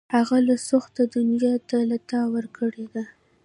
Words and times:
هغه 0.15 0.37
له 0.47 0.55
سوخته 0.67 1.01
دنیا 1.15 1.53
ته 1.69 1.77
لته 1.91 2.19
ورکړې 2.33 2.85
ده 2.93 3.03